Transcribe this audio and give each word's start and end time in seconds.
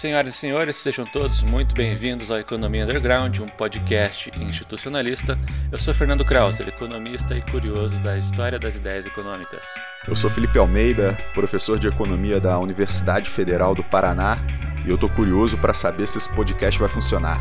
Senhoras 0.00 0.34
e 0.34 0.38
senhores, 0.38 0.76
sejam 0.76 1.04
todos 1.04 1.42
muito 1.42 1.74
bem-vindos 1.74 2.30
ao 2.30 2.38
Economia 2.38 2.84
Underground, 2.84 3.38
um 3.40 3.48
podcast 3.48 4.32
institucionalista. 4.34 5.38
Eu 5.70 5.78
sou 5.78 5.92
Fernando 5.92 6.24
Krauser, 6.24 6.66
economista 6.66 7.36
e 7.36 7.42
curioso 7.42 7.98
da 7.98 8.16
história 8.16 8.58
das 8.58 8.74
ideias 8.76 9.04
econômicas. 9.04 9.66
Eu 10.08 10.16
sou 10.16 10.30
Felipe 10.30 10.58
Almeida, 10.58 11.18
professor 11.34 11.78
de 11.78 11.86
economia 11.86 12.40
da 12.40 12.58
Universidade 12.58 13.28
Federal 13.28 13.74
do 13.74 13.84
Paraná, 13.84 14.38
e 14.86 14.88
eu 14.88 14.96
tô 14.96 15.06
curioso 15.06 15.58
para 15.58 15.74
saber 15.74 16.06
se 16.06 16.16
esse 16.16 16.30
podcast 16.30 16.80
vai 16.80 16.88
funcionar. 16.88 17.38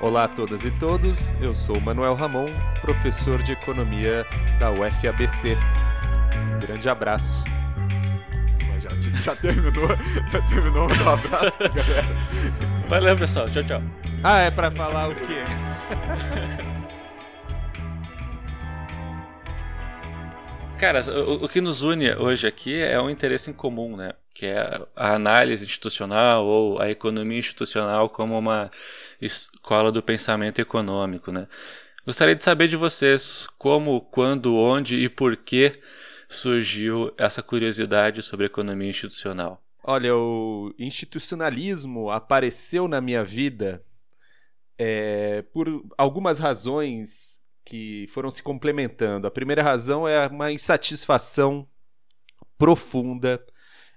Olá 0.00 0.24
a 0.24 0.28
todas 0.28 0.64
e 0.64 0.72
todos, 0.72 1.32
eu 1.40 1.54
sou 1.54 1.80
Manuel 1.80 2.16
Ramon, 2.16 2.52
professor 2.80 3.40
de 3.44 3.52
economia 3.52 4.26
da 4.58 4.72
UFABC. 4.72 5.56
Um 6.34 6.58
grande 6.58 6.88
abraço. 6.88 7.44
Já, 8.90 9.22
já 9.22 9.36
terminou, 9.36 9.88
já 10.32 10.42
terminou 10.42 10.88
um 10.88 11.08
abraço 11.08 11.56
pra 11.56 11.68
galera. 11.74 12.08
Valeu, 12.88 13.18
pessoal. 13.18 13.48
Tchau, 13.50 13.64
tchau. 13.64 13.82
Ah, 14.22 14.40
é 14.40 14.50
para 14.50 14.70
falar 14.70 15.10
o 15.10 15.14
quê? 15.14 15.44
Cara, 20.78 21.00
o, 21.10 21.44
o, 21.44 21.48
que 21.48 21.60
nos 21.60 21.82
une 21.82 22.10
hoje 22.14 22.46
aqui 22.46 22.80
é 22.80 22.98
um 23.00 23.10
interesse 23.10 23.50
em 23.50 23.52
comum, 23.52 23.96
né? 23.96 24.14
Que 24.32 24.46
é 24.46 24.80
a 24.96 25.14
análise 25.14 25.64
institucional 25.64 26.46
ou 26.46 26.80
a 26.80 26.90
economia 26.90 27.38
institucional 27.38 28.08
como 28.08 28.38
uma 28.38 28.70
escola 29.20 29.92
do 29.92 30.02
pensamento 30.02 30.58
econômico, 30.58 31.30
né? 31.30 31.46
Gostaria 32.06 32.34
de 32.34 32.42
saber 32.42 32.66
de 32.66 32.76
vocês 32.76 33.46
como, 33.58 34.00
quando, 34.00 34.56
onde 34.56 34.96
e 34.96 35.08
por 35.08 35.36
que 35.36 35.78
surgiu 36.30 37.12
essa 37.18 37.42
curiosidade 37.42 38.22
sobre 38.22 38.46
economia 38.46 38.88
institucional. 38.88 39.60
Olha, 39.82 40.14
o 40.14 40.72
institucionalismo 40.78 42.08
apareceu 42.08 42.86
na 42.86 43.00
minha 43.00 43.24
vida 43.24 43.82
é, 44.78 45.42
por 45.52 45.84
algumas 45.98 46.38
razões 46.38 47.40
que 47.64 48.06
foram 48.10 48.30
se 48.30 48.44
complementando. 48.44 49.26
A 49.26 49.30
primeira 49.30 49.60
razão 49.60 50.06
é 50.06 50.24
uma 50.28 50.52
insatisfação 50.52 51.66
profunda 52.56 53.44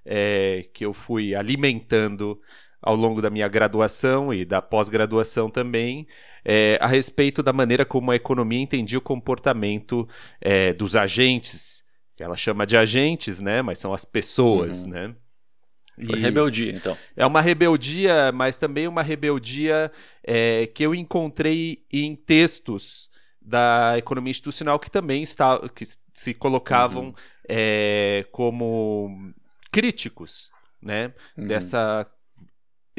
é, 0.04 0.68
que 0.74 0.84
eu 0.84 0.92
fui 0.92 1.36
alimentando 1.36 2.42
ao 2.82 2.96
longo 2.96 3.22
da 3.22 3.30
minha 3.30 3.48
graduação 3.48 4.34
e 4.34 4.44
da 4.44 4.62
pós-graduação 4.62 5.50
também, 5.50 6.06
é, 6.44 6.78
a 6.82 6.88
respeito 6.88 7.42
da 7.42 7.54
maneira 7.54 7.86
como 7.86 8.12
a 8.12 8.16
economia 8.16 8.60
entendia 8.60 8.98
o 8.98 9.02
comportamento 9.02 10.08
é, 10.42 10.74
dos 10.74 10.96
agentes, 10.96 11.83
que 12.16 12.24
ela 12.24 12.36
chama 12.36 12.66
de 12.66 12.78
agentes, 12.78 13.40
né? 13.40 13.62
Mas 13.62 13.80
são 13.80 13.94
as 13.94 14.06
pessoas, 14.06 14.84
uhum. 14.84 14.90
né? 14.92 15.16
Foi 16.06 16.20
rebeldia, 16.20 16.72
então. 16.72 16.98
É 17.16 17.26
uma 17.26 17.40
rebeldia, 17.40 18.32
mas 18.32 18.58
também 18.58 18.88
uma 18.88 19.04
rebeldia 19.04 19.92
é, 20.24 20.66
que 20.68 20.84
eu 20.84 20.96
encontrei 20.96 21.86
em 21.92 22.16
textos 22.16 23.12
da 23.40 23.96
economia 23.98 24.32
institucional 24.32 24.80
que 24.80 24.90
também 24.90 25.22
está, 25.22 25.60
que 25.70 25.84
se 26.14 26.34
colocavam 26.34 27.08
uhum. 27.08 27.14
é, 27.48 28.26
como 28.32 29.34
críticos 29.72 30.50
né, 30.82 31.14
uhum. 31.38 31.48
dessa, 31.48 32.10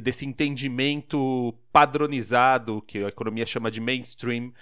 desse 0.01 0.27
entendimento 0.27 1.53
padronizado 1.73 2.83
que 2.83 2.98
a 2.98 3.09
economia 3.09 3.47
chama 3.47 3.70
de 3.70 3.81
mainstream 3.81 4.53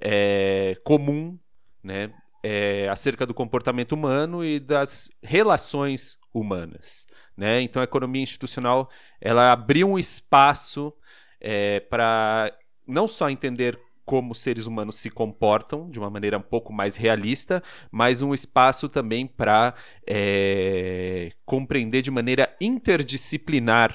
é, 0.00 0.76
comum 0.82 1.38
né, 1.82 2.10
é, 2.48 2.88
acerca 2.88 3.26
do 3.26 3.34
comportamento 3.34 3.90
humano 3.90 4.44
e 4.44 4.60
das 4.60 5.10
relações 5.20 6.16
humanas. 6.32 7.04
Né? 7.36 7.60
Então 7.60 7.82
a 7.82 7.84
economia 7.84 8.22
institucional 8.22 8.88
ela 9.20 9.50
abriu 9.50 9.90
um 9.90 9.98
espaço 9.98 10.92
é, 11.40 11.80
para 11.80 12.56
não 12.86 13.08
só 13.08 13.28
entender 13.28 13.76
como 14.04 14.32
seres 14.32 14.66
humanos 14.66 14.94
se 14.94 15.10
comportam 15.10 15.90
de 15.90 15.98
uma 15.98 16.08
maneira 16.08 16.38
um 16.38 16.42
pouco 16.42 16.72
mais 16.72 16.94
realista, 16.94 17.60
mas 17.90 18.22
um 18.22 18.32
espaço 18.32 18.88
também 18.88 19.26
para 19.26 19.74
é, 20.06 21.32
compreender 21.44 22.00
de 22.00 22.12
maneira 22.12 22.56
interdisciplinar, 22.60 23.92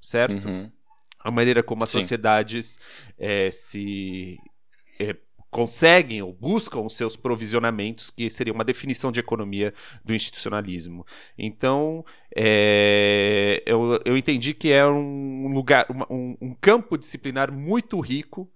certo? 0.00 0.46
Uhum. 0.46 0.70
A 1.18 1.32
maneira 1.32 1.64
como 1.64 1.82
as 1.82 1.90
Sim. 1.90 2.00
sociedades 2.00 2.78
é, 3.18 3.50
se 3.50 4.38
é, 5.00 5.16
conseguem 5.50 6.20
ou 6.22 6.32
buscam 6.32 6.80
os 6.80 6.96
seus 6.96 7.16
provisionamentos, 7.16 8.10
que 8.10 8.28
seria 8.28 8.52
uma 8.52 8.64
definição 8.64 9.10
de 9.10 9.20
economia 9.20 9.72
do 10.04 10.14
institucionalismo. 10.14 11.06
Então, 11.38 12.04
é, 12.36 13.62
eu, 13.64 14.00
eu 14.04 14.16
entendi 14.16 14.52
que 14.52 14.70
é 14.70 14.86
um 14.86 15.48
lugar, 15.48 15.86
um, 16.10 16.36
um 16.40 16.54
campo 16.54 16.98
disciplinar 16.98 17.50
muito 17.50 17.98
rico 18.00 18.50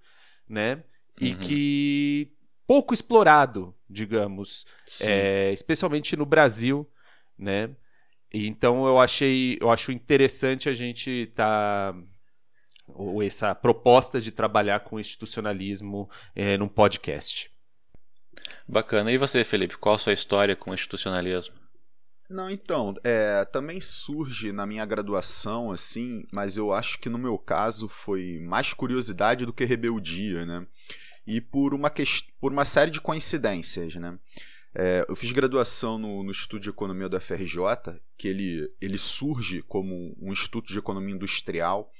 né? 0.53 0.83
E 1.19 1.33
uhum. 1.33 1.39
que 1.41 2.33
pouco 2.67 2.93
explorado, 2.93 3.75
digamos, 3.89 4.67
é, 5.01 5.51
especialmente 5.53 6.17
no 6.17 6.27
Brasil, 6.27 6.89
né? 7.39 7.71
então 8.35 8.87
eu 8.87 8.99
achei, 8.99 9.59
eu 9.61 9.71
acho 9.71 9.93
interessante 9.93 10.69
a 10.69 10.75
gente 10.75 11.11
estar 11.11 11.93
tá, 11.93 11.99
ou 12.87 13.23
essa 13.23 13.55
proposta 13.55 14.21
de 14.21 14.31
trabalhar 14.31 14.81
com 14.81 15.01
institucionalismo 15.01 16.09
é, 16.35 16.57
num 16.57 16.69
podcast. 16.69 17.51
Bacana. 18.69 19.13
E 19.13 19.19
você, 19.19 19.45
Felipe? 19.45 19.77
Qual 19.77 19.95
a 19.95 19.99
sua 19.99 20.13
história 20.13 20.57
com 20.57 20.75
institucionalismo? 20.75 21.55
Não, 22.29 22.49
então, 22.49 22.95
é, 23.05 23.45
também 23.45 23.81
surge 23.81 24.53
na 24.53 24.65
minha 24.65 24.87
graduação, 24.87 25.71
assim, 25.71 26.25
mas 26.33 26.57
eu 26.57 26.73
acho 26.73 26.99
que 26.99 27.11
no 27.11 27.19
meu 27.19 27.37
caso 27.37 27.89
foi 27.89 28.41
mais 28.41 28.73
curiosidade 28.73 29.45
do 29.45 29.53
que 29.53 29.67
rebeldia, 29.67 30.47
né? 30.47 30.67
E 31.27 31.41
por 31.41 31.75
uma, 31.75 31.93
por 32.41 32.51
uma 32.51 32.65
série 32.65 32.91
de 32.91 33.01
coincidências, 33.01 33.95
né? 33.97 34.19
É, 34.75 35.05
eu 35.07 35.15
fiz 35.15 35.31
graduação 35.33 35.99
no, 35.99 36.23
no 36.23 36.31
Instituto 36.31 36.63
de 36.63 36.71
Economia 36.71 37.09
da 37.09 37.21
FRJ, 37.21 38.01
que 38.17 38.27
ele, 38.29 38.73
ele 38.81 38.97
surge 38.97 39.61
como 39.63 40.17
um 40.19 40.33
instituto 40.33 40.73
de 40.73 40.79
economia 40.79 41.15
industrial, 41.15 41.93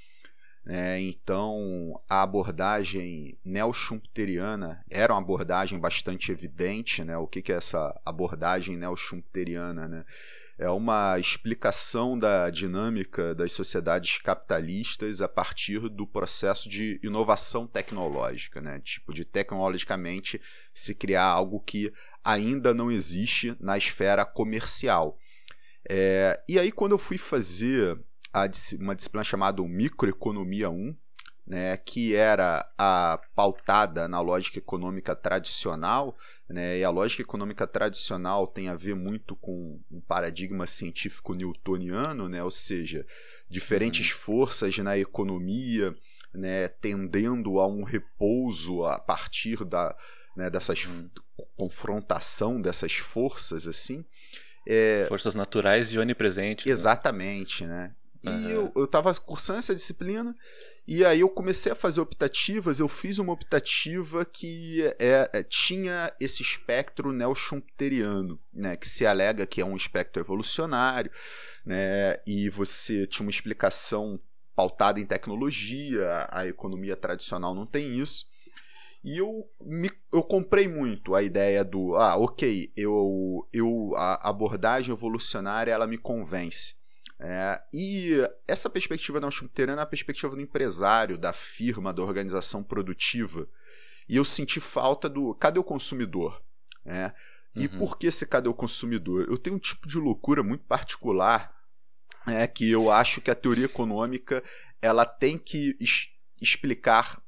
né? 0.65 1.01
então 1.01 2.01
a 2.09 2.21
abordagem 2.21 3.37
neo-schumpeteriana 3.43 4.83
era 4.89 5.13
uma 5.13 5.21
abordagem 5.21 5.77
bastante 5.79 6.31
evidente. 6.31 7.03
Né? 7.03 7.17
O 7.17 7.27
que, 7.27 7.41
que 7.41 7.51
é 7.51 7.55
essa 7.55 7.99
abordagem 8.05 8.77
neo-schumpeteriana? 8.77 9.87
Né? 9.87 10.05
É 10.57 10.69
uma 10.69 11.19
explicação 11.19 12.17
da 12.17 12.49
dinâmica 12.49 13.35
das 13.35 13.51
sociedades 13.51 14.19
capitalistas 14.19 15.21
a 15.21 15.27
partir 15.27 15.89
do 15.89 16.07
processo 16.07 16.69
de 16.69 16.99
inovação 17.03 17.67
tecnológica, 17.67 18.61
né? 18.61 18.79
tipo 18.79 19.13
de 19.13 19.25
tecnologicamente 19.25 20.39
se 20.73 20.95
criar 20.95 21.25
algo 21.25 21.59
que 21.59 21.91
ainda 22.23 22.73
não 22.73 22.89
existe 22.89 23.55
na 23.59 23.77
esfera 23.77 24.23
comercial. 24.23 25.19
É, 25.89 26.41
e 26.47 26.57
aí, 26.57 26.71
quando 26.71 26.93
eu 26.93 26.97
fui 26.97 27.17
fazer 27.17 27.99
uma 28.79 28.95
disciplina 28.95 29.23
chamada 29.23 29.61
Microeconomia 29.61 30.69
1, 30.69 30.95
né, 31.45 31.77
que 31.77 32.15
era 32.15 32.67
a 32.77 33.19
pautada 33.35 34.07
na 34.07 34.21
lógica 34.21 34.59
econômica 34.59 35.15
tradicional, 35.15 36.17
né, 36.49 36.79
e 36.79 36.83
a 36.83 36.89
lógica 36.89 37.21
econômica 37.21 37.67
tradicional 37.67 38.47
tem 38.47 38.69
a 38.69 38.75
ver 38.75 38.95
muito 38.95 39.35
com 39.35 39.79
um 39.91 40.01
paradigma 40.01 40.65
científico 40.65 41.33
newtoniano, 41.33 42.29
né, 42.29 42.43
ou 42.43 42.51
seja, 42.51 43.05
diferentes 43.49 44.11
uhum. 44.11 44.17
forças 44.19 44.77
na 44.77 44.97
economia 44.97 45.93
né, 46.33 46.67
tendendo 46.67 47.59
a 47.59 47.67
um 47.67 47.83
repouso 47.83 48.83
a 48.85 48.97
partir 48.97 49.63
da, 49.63 49.95
né, 50.35 50.49
dessas 50.49 50.85
uhum. 50.85 51.09
confrontação 51.55 52.59
dessas 52.59 52.93
forças 52.93 53.67
assim. 53.67 54.03
É, 54.65 55.05
forças 55.07 55.35
naturais 55.35 55.91
e 55.91 55.99
onipresentes. 55.99 56.65
Né? 56.65 56.71
Exatamente, 56.71 57.65
né? 57.65 57.87
né? 57.87 57.95
Uhum. 58.25 58.39
E 58.47 58.51
eu, 58.51 58.71
eu 58.75 58.87
tava 58.87 59.13
cursando 59.15 59.59
essa 59.59 59.75
disciplina, 59.75 60.35
e 60.87 61.03
aí 61.03 61.19
eu 61.19 61.29
comecei 61.29 61.71
a 61.71 61.75
fazer 61.75 61.99
optativas. 61.99 62.79
Eu 62.79 62.87
fiz 62.87 63.19
uma 63.19 63.33
optativa 63.33 64.23
que 64.23 64.83
é, 64.97 65.29
é 65.33 65.43
tinha 65.43 66.13
esse 66.19 66.41
espectro 66.41 67.11
neo-schumpeteriano, 67.11 68.39
né, 68.53 68.77
que 68.77 68.87
se 68.87 69.05
alega 69.05 69.45
que 69.45 69.61
é 69.61 69.65
um 69.65 69.75
espectro 69.75 70.21
evolucionário, 70.21 71.11
né, 71.65 72.19
e 72.25 72.49
você 72.49 73.05
tinha 73.07 73.25
uma 73.25 73.31
explicação 73.31 74.19
pautada 74.55 74.99
em 74.99 75.05
tecnologia, 75.05 76.27
a 76.31 76.47
economia 76.47 76.95
tradicional 76.95 77.53
não 77.53 77.65
tem 77.65 77.99
isso. 77.99 78.31
E 79.03 79.17
eu, 79.17 79.49
me, 79.59 79.91
eu 80.13 80.23
comprei 80.23 80.65
muito 80.65 81.13
a 81.13 81.21
ideia 81.21 81.63
do, 81.63 81.95
ah, 81.97 82.15
ok, 82.15 82.71
eu, 82.75 83.45
eu, 83.51 83.91
a 83.97 84.29
abordagem 84.29 84.93
evolucionária 84.93 85.73
ela 85.73 85.85
me 85.85 85.97
convence. 85.97 86.75
É, 87.25 87.61
e 87.73 88.17
essa 88.45 88.69
perspectiva 88.69 89.17
não 89.17 89.31
chuteira 89.31 89.71
é 89.71 89.79
a 89.79 89.85
perspectiva 89.85 90.35
do 90.35 90.41
empresário, 90.41 91.17
da 91.17 91.31
firma, 91.31 91.93
da 91.93 92.03
organização 92.03 92.61
produtiva. 92.61 93.47
E 94.09 94.17
eu 94.17 94.25
senti 94.25 94.59
falta 94.59 95.07
do 95.07 95.33
cadê 95.35 95.57
o 95.57 95.63
consumidor? 95.63 96.43
É, 96.85 97.13
e 97.55 97.67
uhum. 97.67 97.79
por 97.79 97.97
que 97.97 98.07
esse 98.07 98.27
cadê 98.27 98.49
o 98.49 98.53
consumidor? 98.53 99.25
Eu 99.29 99.37
tenho 99.37 99.55
um 99.55 99.59
tipo 99.59 99.87
de 99.87 99.97
loucura 99.97 100.43
muito 100.43 100.65
particular 100.65 101.55
é 102.27 102.45
que 102.45 102.69
eu 102.69 102.91
acho 102.91 103.21
que 103.21 103.31
a 103.31 103.35
teoria 103.35 103.65
econômica 103.65 104.43
ela 104.81 105.05
tem 105.05 105.37
que 105.37 105.75
es 105.79 106.09
explicar, 106.41 107.21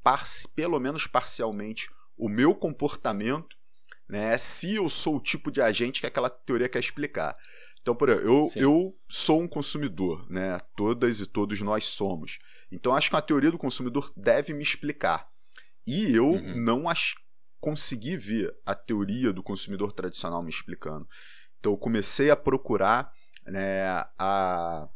pelo 0.54 0.78
menos 0.78 1.08
parcialmente, 1.08 1.90
o 2.18 2.28
meu 2.28 2.54
comportamento, 2.54 3.56
né, 4.10 4.38
se 4.38 4.76
eu 4.76 4.90
sou 4.90 5.16
o 5.16 5.22
tipo 5.22 5.50
de 5.50 5.62
agente 5.62 6.02
que 6.02 6.08
aquela 6.08 6.30
teoria 6.30 6.68
quer 6.68 6.80
explicar. 6.80 7.38
Então, 7.86 7.96
por 7.96 8.10
exemplo, 8.10 8.28
eu, 8.28 8.52
eu 8.56 8.98
sou 9.08 9.44
um 9.44 9.48
consumidor, 9.48 10.26
né? 10.28 10.60
Todas 10.76 11.20
e 11.20 11.28
todos 11.28 11.62
nós 11.62 11.86
somos. 11.86 12.40
Então, 12.72 12.96
acho 12.96 13.12
que 13.12 13.16
a 13.16 13.22
teoria 13.22 13.52
do 13.52 13.60
consumidor 13.60 14.12
deve 14.18 14.56
me 14.56 14.64
explicar. 14.64 15.30
E 15.86 16.12
eu 16.12 16.30
uhum. 16.30 16.56
não 16.56 16.90
as 16.90 17.14
consegui 17.60 18.18
ver 18.18 18.52
a 18.66 18.74
teoria 18.74 19.32
do 19.32 19.44
consumidor 19.44 19.92
tradicional 19.92 20.42
me 20.42 20.50
explicando. 20.50 21.08
Então, 21.60 21.74
eu 21.74 21.78
comecei 21.78 22.32
a 22.32 22.36
procurar 22.36 23.14
né, 23.46 23.86
a 24.18 24.90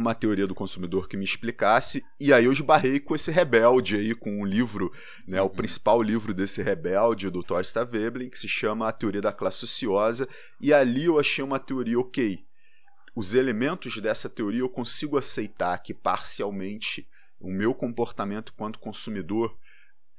uma 0.00 0.14
teoria 0.14 0.46
do 0.46 0.54
consumidor 0.54 1.08
que 1.08 1.16
me 1.16 1.24
explicasse, 1.24 2.04
e 2.18 2.32
aí 2.32 2.44
eu 2.44 2.52
esbarrei 2.52 2.98
com 2.98 3.14
esse 3.14 3.30
rebelde 3.30 3.96
aí, 3.96 4.14
com 4.14 4.40
o 4.40 4.44
livro, 4.44 4.92
né, 5.26 5.40
o 5.40 5.44
uhum. 5.44 5.50
principal 5.50 6.02
livro 6.02 6.34
desse 6.34 6.62
rebelde, 6.62 7.30
do 7.30 7.42
Thorstein 7.42 7.86
Veblen, 7.86 8.28
que 8.28 8.38
se 8.38 8.48
chama 8.48 8.88
A 8.88 8.92
Teoria 8.92 9.20
da 9.20 9.32
Classe 9.32 9.64
Ociosa, 9.64 10.28
e 10.60 10.72
ali 10.72 11.04
eu 11.04 11.20
achei 11.20 11.44
uma 11.44 11.58
teoria 11.58 11.98
ok. 11.98 12.44
Os 13.14 13.34
elementos 13.34 13.96
dessa 13.98 14.28
teoria 14.28 14.60
eu 14.60 14.68
consigo 14.68 15.18
aceitar 15.18 15.76
que 15.78 15.92
parcialmente 15.92 17.06
o 17.38 17.50
meu 17.50 17.74
comportamento 17.74 18.52
quanto 18.54 18.78
consumidor 18.78 19.56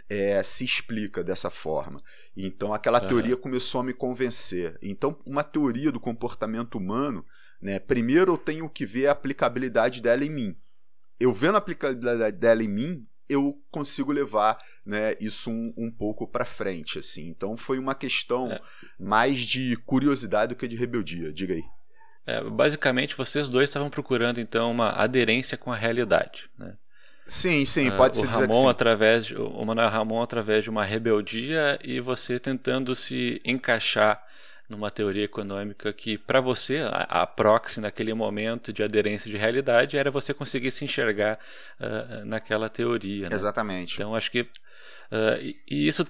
é, 0.10 0.44
se 0.44 0.66
explica 0.66 1.24
dessa 1.24 1.50
forma. 1.50 2.02
Então 2.36 2.74
aquela 2.74 3.02
uhum. 3.02 3.08
teoria 3.08 3.38
começou 3.38 3.80
a 3.82 3.84
me 3.84 3.94
convencer. 3.94 4.78
Então 4.82 5.18
uma 5.26 5.44
teoria 5.44 5.92
do 5.92 6.00
comportamento 6.00 6.78
humano 6.78 7.26
né? 7.62 7.80
Primeiro 7.80 8.34
eu 8.34 8.38
tenho 8.38 8.70
que 8.70 8.86
ver 8.86 9.08
a 9.08 9.12
aplicabilidade 9.12 10.02
dela 10.02 10.26
em 10.26 10.30
mim. 10.30 10.58
Eu 11.20 11.34
vendo 11.34 11.56
a 11.56 11.60
aplicabilidade 11.60 12.38
dela 12.38 12.64
em 12.64 12.68
mim, 12.68 13.08
eu 13.30 13.62
consigo 13.70 14.12
levar 14.12 14.58
né, 14.86 15.16
isso 15.20 15.50
um, 15.52 15.74
um 15.78 15.92
pouco 15.92 16.28
para 16.28 16.44
frente. 16.44 17.00
assim. 17.00 17.28
Então 17.28 17.56
foi 17.56 17.78
uma 17.80 17.96
questão 17.96 18.52
é. 18.52 18.60
mais 19.00 19.40
de 19.40 19.76
curiosidade 19.86 20.54
do 20.54 20.58
que 20.58 20.68
de 20.68 20.76
rebeldia. 20.76 21.32
Diga 21.32 21.54
aí. 21.54 21.64
É, 22.26 22.44
basicamente, 22.44 23.16
vocês 23.16 23.50
dois 23.50 23.70
estavam 23.70 23.90
procurando 23.90 24.40
então 24.40 24.72
uma 24.72 24.92
aderência 24.92 25.58
com 25.58 25.72
a 25.72 25.76
realidade. 25.76 26.50
Né? 26.58 26.76
Sim, 27.28 27.66
sim, 27.66 27.88
ah, 27.88 27.98
pode 27.98 28.18
uh, 28.18 28.22
ser 28.22 28.28
dizer 28.28 28.48
Ramon 28.48 28.68
através 28.68 29.26
de, 29.26 29.36
o 29.36 29.66
Manuel 29.66 29.90
Ramon 29.90 30.22
através 30.22 30.64
de 30.64 30.70
uma 30.70 30.84
rebeldia 30.84 31.80
e 31.84 32.00
você 32.00 32.38
tentando 32.38 32.94
se 32.94 33.42
encaixar 33.46 34.22
numa 34.72 34.90
teoria 34.90 35.26
econômica 35.26 35.92
que, 35.92 36.18
para 36.18 36.40
você, 36.40 36.80
a, 36.80 37.22
a 37.22 37.28
proxy 37.28 37.80
naquele 37.82 38.14
momento 38.14 38.72
de 38.72 38.82
aderência 38.82 39.30
de 39.30 39.38
realidade 39.38 39.98
era 39.98 40.10
você 40.10 40.34
conseguir 40.34 40.72
se 40.72 40.86
enxergar 40.86 41.38
uh, 41.80 42.26
naquela 42.26 42.70
teoria. 42.70 43.30
Né? 43.30 43.36
Exatamente. 43.36 43.96
Então, 43.96 44.16
acho 44.16 44.32
que. 44.32 44.42
Uh, 44.42 45.38
e, 45.42 45.62
e, 45.70 45.88
isso 45.88 46.06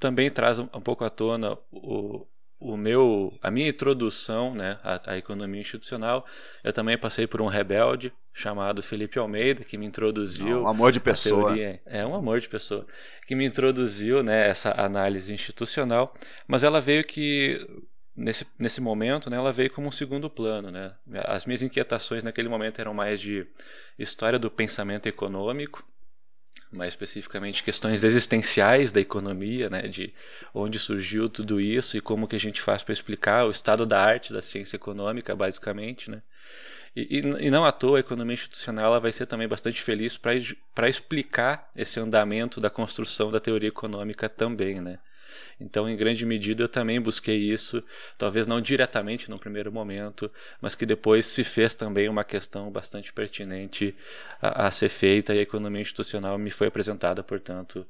também 0.00 0.30
traz 0.30 0.58
um, 0.58 0.64
um, 0.74 0.80
pouco 0.80 1.04
à 1.04 1.10
tona 1.10 1.56
o, 1.70 2.26
o 2.58 2.76
meu, 2.76 3.38
a 3.42 3.50
minha 3.50 3.68
introdução 3.68 4.54
né, 4.54 4.78
à, 4.82 5.12
à, 5.12 5.18
economia 5.18 5.60
institucional. 5.60 6.24
Eu 6.64 6.72
também 6.72 6.96
passei 6.96 7.26
por 7.26 7.42
um 7.42 7.46
rebelde 7.46 8.12
chamado 8.32 8.82
Felipe 8.82 9.18
Almeida, 9.18 9.62
que 9.64 9.78
me 9.78 9.86
introduziu. 9.86 10.62
Um 10.62 10.68
amor 10.68 10.92
de 10.92 11.00
pessoa. 11.00 11.54
Teoria, 11.54 11.80
é 11.86 12.06
um 12.06 12.14
amor 12.14 12.40
de 12.40 12.48
pessoa. 12.48 12.86
Que 13.26 13.34
me 13.34 13.44
introduziu 13.44 14.22
né, 14.22 14.48
essa 14.48 14.72
análise 14.72 15.32
institucional, 15.32 16.12
mas 16.46 16.62
ela 16.64 16.80
veio 16.80 17.04
que 17.04 17.66
nesse, 18.16 18.46
nesse 18.58 18.80
momento, 18.80 19.28
né, 19.28 19.36
ela 19.36 19.52
veio 19.52 19.70
como 19.70 19.88
um 19.88 19.92
segundo 19.92 20.30
plano. 20.30 20.70
Né? 20.70 20.94
As 21.24 21.44
minhas 21.44 21.62
inquietações 21.62 22.24
naquele 22.24 22.48
momento 22.48 22.80
eram 22.80 22.94
mais 22.94 23.20
de 23.20 23.46
história 23.98 24.38
do 24.38 24.50
pensamento 24.50 25.06
econômico, 25.06 25.86
mais 26.72 26.92
especificamente 26.92 27.62
questões 27.62 28.02
existenciais 28.02 28.92
da 28.92 29.00
economia, 29.00 29.70
né, 29.70 29.82
de 29.82 30.12
onde 30.52 30.78
surgiu 30.78 31.28
tudo 31.28 31.60
isso 31.60 31.96
e 31.96 32.00
como 32.00 32.26
que 32.26 32.34
a 32.34 32.40
gente 32.40 32.60
faz 32.60 32.82
para 32.82 32.92
explicar 32.92 33.46
o 33.46 33.50
estado 33.50 33.86
da 33.86 34.00
arte 34.00 34.32
da 34.32 34.42
ciência 34.42 34.76
econômica, 34.76 35.34
basicamente, 35.36 36.10
né. 36.10 36.22
E, 36.94 37.18
e, 37.18 37.46
e 37.46 37.50
não 37.50 37.64
à 37.64 37.70
toa 37.70 37.98
a 37.98 38.00
economia 38.00 38.34
institucional 38.34 38.86
ela 38.86 39.00
vai 39.00 39.12
ser 39.12 39.26
também 39.26 39.46
bastante 39.46 39.82
feliz 39.82 40.16
para 40.16 40.88
explicar 40.88 41.70
esse 41.76 42.00
andamento 42.00 42.58
da 42.58 42.70
construção 42.70 43.30
da 43.30 43.38
teoria 43.38 43.68
econômica 43.68 44.28
também, 44.28 44.80
né. 44.80 44.98
Então, 45.60 45.88
em 45.88 45.96
grande 45.96 46.24
medida, 46.26 46.62
eu 46.62 46.68
também 46.68 47.00
busquei 47.00 47.36
isso, 47.36 47.82
talvez 48.18 48.46
não 48.46 48.60
diretamente 48.60 49.30
no 49.30 49.38
primeiro 49.38 49.72
momento, 49.72 50.30
mas 50.60 50.74
que 50.74 50.84
depois 50.84 51.26
se 51.26 51.44
fez 51.44 51.74
também 51.74 52.08
uma 52.08 52.24
questão 52.24 52.70
bastante 52.70 53.12
pertinente 53.12 53.94
a, 54.40 54.66
a 54.66 54.70
ser 54.70 54.88
feita 54.88 55.34
e 55.34 55.38
a 55.38 55.42
economia 55.42 55.82
institucional 55.82 56.38
me 56.38 56.50
foi 56.50 56.68
apresentada, 56.68 57.22
portanto, 57.22 57.86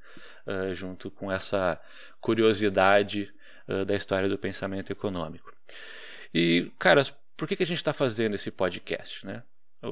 uh, 0.46 0.74
junto 0.74 1.10
com 1.10 1.30
essa 1.30 1.80
curiosidade 2.20 3.32
uh, 3.68 3.84
da 3.84 3.94
história 3.94 4.28
do 4.28 4.38
pensamento 4.38 4.92
econômico. 4.92 5.52
E, 6.32 6.70
cara, 6.78 7.02
por 7.36 7.46
que, 7.46 7.56
que 7.56 7.62
a 7.62 7.66
gente 7.66 7.78
está 7.78 7.92
fazendo 7.92 8.34
esse 8.34 8.50
podcast, 8.50 9.26
né? 9.26 9.42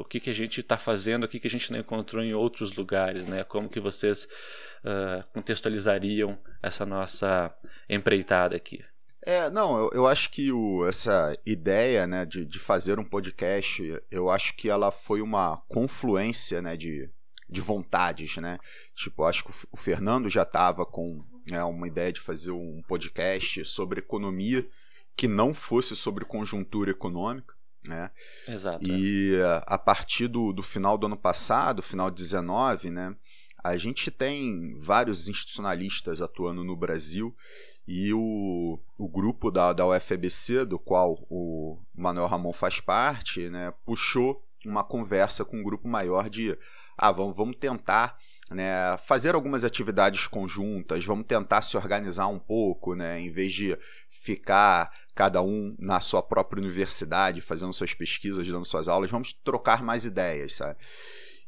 O 0.01 0.05
que, 0.05 0.21
que 0.21 0.31
a 0.31 0.35
gente 0.35 0.61
está 0.61 0.77
fazendo, 0.77 1.25
o 1.25 1.29
que, 1.29 1.41
que 1.41 1.47
a 1.47 1.51
gente 1.51 1.71
não 1.73 1.79
encontrou 1.79 2.23
em 2.23 2.35
outros 2.35 2.73
lugares, 2.75 3.27
né? 3.27 3.45
Como 3.45 3.69
que 3.69 3.81
vocês 3.81 4.25
uh, 4.85 5.25
contextualizariam 5.33 6.39
essa 6.63 6.85
nossa 6.85 7.55
empreitada 7.89 8.57
aqui? 8.57 8.85
É, 9.23 9.49
não, 9.49 9.79
eu, 9.79 9.91
eu 9.95 10.07
acho 10.07 10.31
que 10.31 10.53
o, 10.53 10.87
essa 10.87 11.37
ideia, 11.47 12.07
né, 12.07 12.27
de, 12.27 12.45
de 12.45 12.59
fazer 12.59 12.99
um 12.99 13.05
podcast, 13.05 13.83
eu 14.11 14.29
acho 14.29 14.55
que 14.55 14.69
ela 14.69 14.91
foi 14.91 15.23
uma 15.23 15.63
confluência, 15.67 16.61
né, 16.61 16.77
de, 16.77 17.11
de 17.49 17.61
vontades, 17.61 18.37
né? 18.37 18.59
Tipo, 18.95 19.25
acho 19.25 19.45
que 19.45 19.51
o 19.73 19.77
Fernando 19.77 20.29
já 20.29 20.43
estava 20.43 20.85
com 20.85 21.25
né, 21.51 21.65
uma 21.65 21.89
ideia 21.89 22.13
de 22.13 22.21
fazer 22.21 22.51
um 22.51 22.83
podcast 22.87 23.65
sobre 23.65 24.01
economia 24.01 24.67
que 25.17 25.27
não 25.27 25.55
fosse 25.55 25.97
sobre 25.97 26.25
conjuntura 26.25 26.91
econômica 26.91 27.55
né? 27.87 28.11
Exato. 28.49 28.87
E 28.87 29.35
é. 29.37 29.63
a 29.67 29.79
partir 29.79 30.29
do, 30.29 30.53
do 30.53 30.63
final 30.63 30.97
do 30.97 31.07
ano 31.07 31.17
passado, 31.17 31.83
final 31.83 32.11
de 32.11 32.23
19, 32.23 32.91
né, 32.91 33.15
a 33.63 33.77
gente 33.77 34.11
tem 34.11 34.77
vários 34.79 35.29
institucionalistas 35.29 36.21
atuando 36.21 36.65
no 36.65 36.77
Brasil 36.77 37.35
e 37.87 38.13
o, 38.13 38.79
o 38.99 39.09
grupo 39.09 39.51
da, 39.51 39.73
da 39.73 39.87
UFBC, 39.87 40.65
do 40.65 40.79
qual 40.79 41.19
o 41.29 41.79
Manuel 41.95 42.27
Ramon 42.27 42.53
faz 42.53 42.81
parte, 42.81 43.49
né, 43.51 43.73
puxou 43.85 44.43
uma 44.65 44.83
conversa 44.83 45.45
com 45.45 45.59
um 45.59 45.63
grupo 45.63 45.87
maior 45.87 46.31
de 46.31 46.57
ah, 46.97 47.11
vamos, 47.11 47.37
vamos 47.37 47.57
tentar 47.57 48.17
né, 48.51 48.97
fazer 48.99 49.35
algumas 49.35 49.65
atividades 49.65 50.27
conjuntas, 50.27 51.05
vamos 51.05 51.27
tentar 51.27 51.61
se 51.63 51.77
organizar 51.77 52.29
um 52.29 52.39
pouco, 52.39 52.95
né, 52.95 53.21
em 53.21 53.31
vez 53.31 53.53
de 53.53 53.77
ficar 54.09 54.91
cada 55.15 55.41
um 55.41 55.75
na 55.79 56.01
sua 56.01 56.23
própria 56.23 56.61
universidade, 56.61 57.41
fazendo 57.41 57.73
suas 57.73 57.95
pesquisas, 57.95 58.47
dando 58.47 58.65
suas 58.65 58.89
aulas, 58.89 59.11
vamos 59.11 59.33
trocar 59.33 59.83
mais 59.83 60.05
ideias, 60.05 60.55
sabe? 60.55 60.79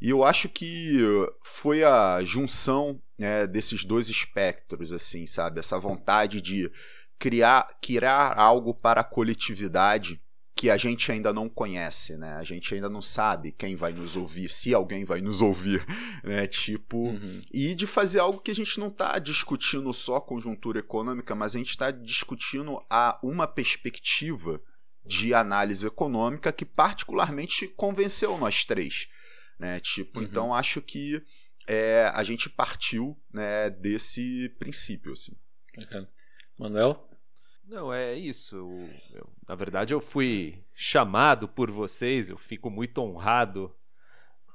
E 0.00 0.10
eu 0.10 0.22
acho 0.22 0.48
que 0.48 0.98
foi 1.42 1.82
a 1.82 2.20
junção 2.22 3.00
né, 3.18 3.46
desses 3.46 3.84
dois 3.84 4.08
espectros, 4.08 4.92
assim, 4.92 5.26
sabe? 5.26 5.58
Essa 5.58 5.78
vontade 5.78 6.40
de 6.40 6.70
criar, 7.18 7.66
criar 7.80 8.38
algo 8.38 8.74
para 8.74 9.00
a 9.00 9.04
coletividade 9.04 10.20
que 10.56 10.70
a 10.70 10.76
gente 10.78 11.12
ainda 11.12 11.34
não 11.34 11.50
conhece, 11.50 12.16
né? 12.16 12.32
A 12.36 12.42
gente 12.42 12.74
ainda 12.74 12.88
não 12.88 13.02
sabe 13.02 13.52
quem 13.52 13.76
vai 13.76 13.92
nos 13.92 14.16
ouvir, 14.16 14.48
se 14.48 14.72
alguém 14.72 15.04
vai 15.04 15.20
nos 15.20 15.42
ouvir, 15.42 15.84
né? 16.24 16.46
Tipo, 16.46 17.10
uhum. 17.10 17.42
e 17.52 17.74
de 17.74 17.86
fazer 17.86 18.20
algo 18.20 18.40
que 18.40 18.50
a 18.50 18.54
gente 18.54 18.80
não 18.80 18.88
está 18.88 19.18
discutindo 19.18 19.92
só 19.92 20.18
conjuntura 20.18 20.78
econômica, 20.78 21.34
mas 21.34 21.54
a 21.54 21.58
gente 21.58 21.70
está 21.70 21.90
discutindo 21.90 22.82
a 22.88 23.18
uma 23.22 23.46
perspectiva 23.46 24.58
de 25.04 25.34
análise 25.34 25.86
econômica 25.86 26.50
que 26.50 26.64
particularmente 26.64 27.68
convenceu 27.68 28.38
nós 28.38 28.64
três, 28.64 29.08
né? 29.58 29.78
Tipo, 29.80 30.20
uhum. 30.20 30.24
então 30.24 30.54
acho 30.54 30.80
que 30.80 31.22
é, 31.66 32.10
a 32.14 32.24
gente 32.24 32.48
partiu 32.48 33.14
né, 33.30 33.68
desse 33.68 34.48
princípio, 34.58 35.12
assim. 35.12 35.36
Manuel? 36.58 37.05
Não, 37.66 37.92
é 37.92 38.14
isso. 38.14 38.56
Eu, 39.12 39.28
na 39.48 39.54
verdade, 39.54 39.92
eu 39.92 40.00
fui 40.00 40.62
chamado 40.72 41.48
por 41.48 41.70
vocês, 41.70 42.28
eu 42.28 42.38
fico 42.38 42.70
muito 42.70 42.98
honrado 42.98 43.74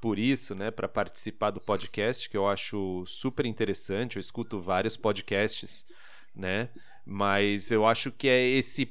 por 0.01 0.17
isso, 0.17 0.55
né, 0.55 0.71
para 0.71 0.87
participar 0.87 1.51
do 1.51 1.61
podcast, 1.61 2.27
que 2.29 2.37
eu 2.37 2.47
acho 2.47 3.03
super 3.05 3.45
interessante. 3.45 4.15
Eu 4.15 4.21
escuto 4.21 4.59
vários 4.61 4.95
podcasts, 4.95 5.85
né, 6.33 6.69
mas 7.05 7.69
eu 7.69 7.85
acho 7.85 8.11
que 8.11 8.27
é 8.27 8.47
esse 8.47 8.89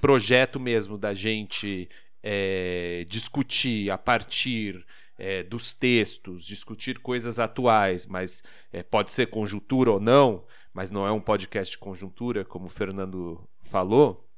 projeto 0.00 0.60
mesmo 0.60 0.98
da 0.98 1.14
gente 1.14 1.88
é, 2.22 3.04
discutir 3.08 3.90
a 3.90 3.96
partir 3.98 4.84
é, 5.18 5.42
dos 5.42 5.72
textos, 5.72 6.44
discutir 6.44 6.98
coisas 6.98 7.38
atuais, 7.38 8.06
mas 8.06 8.42
é, 8.72 8.82
pode 8.82 9.12
ser 9.12 9.26
conjuntura 9.26 9.92
ou 9.92 10.00
não, 10.00 10.44
mas 10.74 10.90
não 10.90 11.06
é 11.06 11.12
um 11.12 11.20
podcast 11.20 11.70
de 11.70 11.78
conjuntura, 11.78 12.44
como 12.44 12.66
o 12.66 12.68
Fernando 12.68 13.40
falou, 13.62 14.28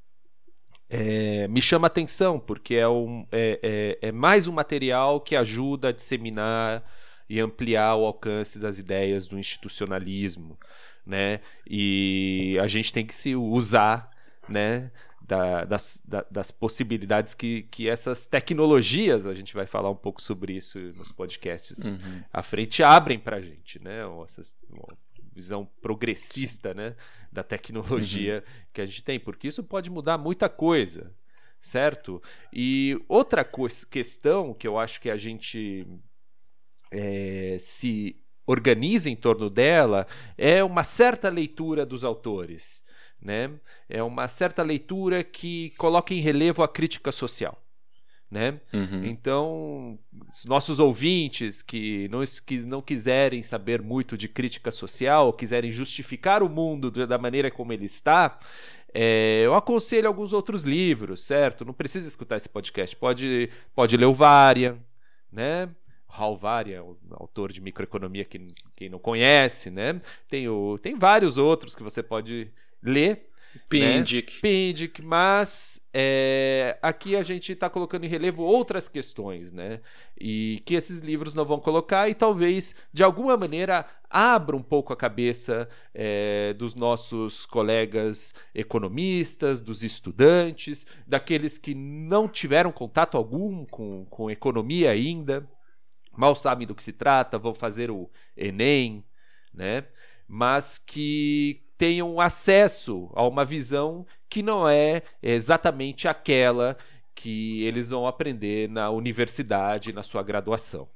é, 0.88 1.48
me 1.48 1.60
chama 1.60 1.86
atenção, 1.86 2.38
porque 2.38 2.74
é, 2.76 2.86
um, 2.86 3.26
é, 3.32 3.98
é, 4.02 4.08
é, 4.08 4.12
mais 4.12 4.46
um 4.46 4.52
material 4.52 5.20
que 5.20 5.34
ajuda 5.34 5.88
a 5.88 5.92
disseminar 5.92 6.84
e 7.28 7.40
ampliar 7.40 7.96
o 7.96 8.04
alcance 8.04 8.58
das 8.58 8.78
ideias 8.78 9.26
do 9.26 9.38
institucionalismo, 9.38 10.56
né? 11.04 11.40
E 11.66 12.56
a 12.62 12.68
gente 12.68 12.92
tem 12.92 13.04
que 13.04 13.14
se 13.14 13.34
usar, 13.34 14.08
né? 14.48 14.92
Da, 15.20 15.64
das, 15.64 16.00
da, 16.04 16.24
das 16.30 16.52
possibilidades 16.52 17.34
que, 17.34 17.62
que 17.62 17.88
essas 17.88 18.28
tecnologias, 18.28 19.26
a 19.26 19.34
gente 19.34 19.54
vai 19.54 19.66
falar 19.66 19.90
um 19.90 19.96
pouco 19.96 20.22
sobre 20.22 20.52
isso 20.52 20.78
nos 20.94 21.10
podcasts 21.10 21.78
uhum. 21.84 22.22
à 22.32 22.44
frente, 22.44 22.80
abrem 22.80 23.18
para 23.18 23.38
a 23.38 23.40
gente, 23.40 23.82
né? 23.82 24.02
Essas, 24.24 24.54
visão 25.36 25.68
progressista 25.82 26.72
né, 26.72 26.96
da 27.30 27.42
tecnologia 27.42 28.42
uhum. 28.44 28.52
que 28.72 28.80
a 28.80 28.86
gente 28.86 29.04
tem, 29.04 29.20
porque 29.20 29.48
isso 29.48 29.62
pode 29.62 29.90
mudar 29.90 30.16
muita 30.16 30.48
coisa, 30.48 31.14
certo? 31.60 32.22
E 32.50 32.98
outra 33.06 33.46
questão 33.90 34.54
que 34.54 34.66
eu 34.66 34.78
acho 34.78 34.98
que 34.98 35.10
a 35.10 35.16
gente 35.16 35.86
é, 36.90 37.58
se 37.60 38.18
organiza 38.46 39.10
em 39.10 39.16
torno 39.16 39.50
dela 39.50 40.06
é 40.38 40.64
uma 40.64 40.82
certa 40.82 41.28
leitura 41.28 41.84
dos 41.84 42.02
autores. 42.02 42.82
Né? 43.20 43.50
É 43.88 44.02
uma 44.02 44.28
certa 44.28 44.62
leitura 44.62 45.22
que 45.22 45.70
coloca 45.76 46.14
em 46.14 46.20
relevo 46.20 46.62
a 46.62 46.68
crítica 46.68 47.10
social 47.10 47.65
né? 48.30 48.60
Uhum. 48.72 49.04
Então, 49.04 49.98
nossos 50.46 50.80
ouvintes 50.80 51.62
que 51.62 52.08
não, 52.08 52.22
que 52.44 52.58
não 52.58 52.82
quiserem 52.82 53.42
saber 53.42 53.80
muito 53.80 54.16
de 54.16 54.28
crítica 54.28 54.70
social, 54.70 55.32
quiserem 55.32 55.70
justificar 55.70 56.42
o 56.42 56.48
mundo 56.48 56.90
da 56.90 57.18
maneira 57.18 57.50
como 57.50 57.72
ele 57.72 57.84
está, 57.84 58.38
é, 58.92 59.42
eu 59.44 59.54
aconselho 59.54 60.08
alguns 60.08 60.32
outros 60.32 60.62
livros, 60.62 61.22
certo? 61.22 61.64
Não 61.64 61.74
precisa 61.74 62.08
escutar 62.08 62.36
esse 62.36 62.48
podcast, 62.48 62.96
pode, 62.96 63.50
pode 63.74 63.96
ler 63.96 64.06
o 64.06 64.12
Varia, 64.12 64.76
né? 65.30 65.68
Hal 66.08 66.36
Varia, 66.36 66.82
o 66.82 66.96
autor 67.10 67.52
de 67.52 67.60
microeconomia 67.60 68.24
que 68.24 68.48
quem 68.74 68.88
não 68.88 68.98
conhece, 68.98 69.70
né? 69.70 70.00
Tem, 70.28 70.48
o, 70.48 70.78
tem 70.78 70.98
vários 70.98 71.36
outros 71.36 71.74
que 71.74 71.82
você 71.82 72.02
pode 72.02 72.50
ler 72.82 73.28
Pindic. 73.68 74.34
Né? 74.34 74.40
Pindic, 74.40 75.02
mas 75.02 75.80
é, 75.92 76.78
aqui 76.82 77.16
a 77.16 77.22
gente 77.22 77.52
está 77.52 77.68
colocando 77.68 78.04
em 78.04 78.08
relevo 78.08 78.42
outras 78.42 78.88
questões, 78.88 79.52
né? 79.52 79.80
E 80.18 80.62
que 80.64 80.74
esses 80.74 81.00
livros 81.00 81.34
não 81.34 81.44
vão 81.44 81.58
colocar 81.58 82.08
e 82.08 82.14
talvez, 82.14 82.74
de 82.92 83.02
alguma 83.02 83.36
maneira, 83.36 83.86
abra 84.08 84.56
um 84.56 84.62
pouco 84.62 84.92
a 84.92 84.96
cabeça 84.96 85.68
é, 85.92 86.54
dos 86.54 86.74
nossos 86.74 87.44
colegas 87.46 88.34
economistas, 88.54 89.60
dos 89.60 89.82
estudantes, 89.82 90.86
daqueles 91.06 91.58
que 91.58 91.74
não 91.74 92.28
tiveram 92.28 92.72
contato 92.72 93.16
algum 93.16 93.64
com, 93.66 94.06
com 94.06 94.30
economia 94.30 94.90
ainda, 94.90 95.48
mal 96.16 96.34
sabem 96.34 96.66
do 96.66 96.74
que 96.74 96.84
se 96.84 96.92
trata, 96.92 97.38
vão 97.38 97.52
fazer 97.52 97.90
o 97.90 98.10
Enem, 98.36 99.04
né? 99.52 99.84
Mas 100.28 100.78
que 100.78 101.65
tenham 101.76 102.20
acesso 102.20 103.10
a 103.14 103.26
uma 103.26 103.44
visão 103.44 104.06
que 104.28 104.42
não 104.42 104.68
é 104.68 105.02
exatamente 105.22 106.08
aquela 106.08 106.76
que 107.14 107.62
eles 107.64 107.90
vão 107.90 108.06
aprender 108.06 108.68
na 108.68 108.90
universidade, 108.90 109.92
na 109.92 110.02
sua 110.02 110.22
graduação. 110.22 110.88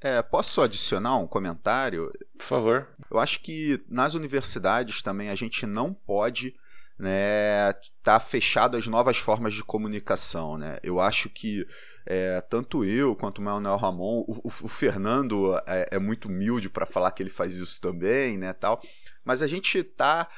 É, 0.00 0.22
posso 0.22 0.62
adicionar 0.62 1.16
um 1.18 1.26
comentário? 1.26 2.10
Por 2.36 2.44
favor. 2.44 2.88
Eu 3.10 3.18
acho 3.18 3.40
que 3.40 3.82
nas 3.88 4.14
universidades 4.14 5.02
também 5.02 5.28
a 5.28 5.34
gente 5.34 5.66
não 5.66 5.92
pode 5.92 6.54
né, 7.00 7.72
tá 8.02 8.20
fechado 8.20 8.76
às 8.76 8.86
novas 8.86 9.16
formas 9.16 9.54
de 9.54 9.64
comunicação. 9.64 10.58
Né? 10.58 10.78
Eu 10.82 11.00
acho 11.00 11.30
que 11.30 11.66
é, 12.06 12.40
tanto 12.42 12.84
eu 12.84 13.16
quanto 13.16 13.38
o 13.38 13.42
Manuel 13.42 13.76
Ramon, 13.76 14.24
o, 14.26 14.40
o, 14.44 14.48
o 14.48 14.68
Fernando 14.68 15.56
é, 15.66 15.88
é, 15.92 15.98
muito 15.98 16.28
humilde 16.28 16.68
para 16.68 16.86
falar 16.86 17.10
que 17.10 17.22
ele 17.22 17.30
faz 17.30 17.56
isso 17.56 17.80
também, 17.80 18.36
né, 18.36 18.52
tal. 18.52 18.80
Mas 19.24 19.42
a 19.42 19.46
gente 19.46 19.78
está 19.78 20.28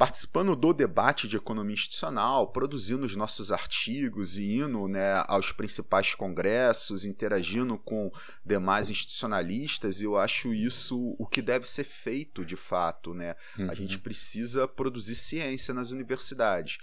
participando 0.00 0.56
do 0.56 0.72
debate 0.72 1.28
de 1.28 1.36
economia 1.36 1.74
institucional, 1.74 2.50
produzindo 2.50 3.04
os 3.04 3.14
nossos 3.14 3.52
artigos 3.52 4.38
e 4.38 4.56
indo 4.56 4.88
né, 4.88 5.22
aos 5.26 5.52
principais 5.52 6.14
congressos, 6.14 7.04
interagindo 7.04 7.76
com 7.76 8.10
demais 8.42 8.88
institucionalistas, 8.88 10.00
e 10.00 10.06
eu 10.06 10.16
acho 10.16 10.54
isso 10.54 11.14
o 11.18 11.26
que 11.26 11.42
deve 11.42 11.68
ser 11.68 11.84
feito 11.84 12.46
de 12.46 12.56
fato. 12.56 13.12
Né? 13.12 13.36
Uhum. 13.58 13.70
A 13.70 13.74
gente 13.74 13.98
precisa 13.98 14.66
produzir 14.66 15.16
ciência 15.16 15.74
nas 15.74 15.90
universidades. 15.90 16.78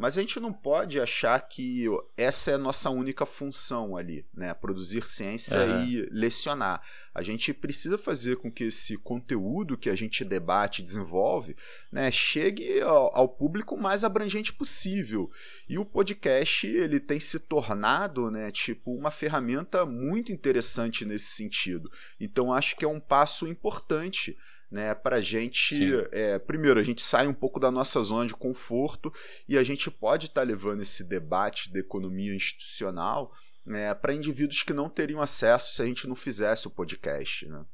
Mas 0.00 0.16
a 0.16 0.22
gente 0.22 0.40
não 0.40 0.50
pode 0.50 0.98
achar 0.98 1.38
que 1.46 1.84
essa 2.16 2.52
é 2.52 2.54
a 2.54 2.58
nossa 2.58 2.88
única 2.88 3.26
função 3.26 3.98
ali, 3.98 4.24
né? 4.32 4.54
Produzir 4.54 5.06
ciência 5.06 5.60
uhum. 5.60 5.84
e 5.84 6.08
lecionar. 6.10 6.80
A 7.14 7.20
gente 7.20 7.52
precisa 7.52 7.98
fazer 7.98 8.36
com 8.36 8.50
que 8.50 8.64
esse 8.64 8.96
conteúdo 8.96 9.76
que 9.76 9.90
a 9.90 9.94
gente 9.94 10.24
debate 10.24 10.80
e 10.80 10.84
desenvolve 10.84 11.54
né, 11.92 12.10
chegue 12.10 12.80
ao, 12.80 13.14
ao 13.14 13.28
público 13.28 13.76
mais 13.76 14.02
abrangente 14.02 14.54
possível. 14.54 15.30
E 15.68 15.78
o 15.78 15.84
podcast 15.84 16.66
ele 16.66 16.98
tem 16.98 17.20
se 17.20 17.38
tornado 17.38 18.30
né, 18.30 18.50
tipo, 18.50 18.94
uma 18.94 19.10
ferramenta 19.10 19.84
muito 19.84 20.32
interessante 20.32 21.04
nesse 21.04 21.26
sentido. 21.26 21.90
Então 22.18 22.54
acho 22.54 22.74
que 22.74 22.86
é 22.86 22.88
um 22.88 23.00
passo 23.00 23.46
importante 23.46 24.34
né? 24.70 24.94
Para 24.94 25.16
a 25.16 25.22
gente, 25.22 25.76
é, 26.12 26.38
primeiro, 26.38 26.78
a 26.78 26.82
gente 26.82 27.02
sai 27.02 27.26
um 27.26 27.34
pouco 27.34 27.58
da 27.58 27.70
nossa 27.70 28.02
zona 28.02 28.26
de 28.26 28.34
conforto 28.34 29.12
e 29.48 29.58
a 29.58 29.62
gente 29.62 29.90
pode 29.90 30.26
estar 30.26 30.42
tá 30.42 30.46
levando 30.46 30.82
esse 30.82 31.02
debate 31.02 31.72
da 31.72 31.80
economia 31.80 32.34
institucional 32.34 33.32
né, 33.64 33.94
para 33.94 34.14
indivíduos 34.14 34.62
que 34.62 34.72
não 34.72 34.88
teriam 34.88 35.20
acesso 35.20 35.74
se 35.74 35.82
a 35.82 35.86
gente 35.86 36.06
não 36.06 36.14
fizesse 36.14 36.66
o 36.66 36.70
podcast, 36.70 37.46
né? 37.46 37.64